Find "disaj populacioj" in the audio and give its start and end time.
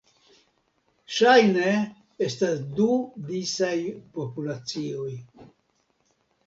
3.29-5.11